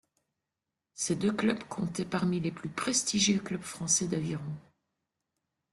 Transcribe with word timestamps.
Ces 0.95 1.15
deux 1.15 1.31
clubs 1.31 1.63
comptaient 1.65 2.05
parmi 2.05 2.39
les 2.39 2.49
plus 2.51 2.69
prestigieux 2.69 3.37
clubs 3.39 3.61
français 3.61 4.07
d'aviron. 4.07 4.55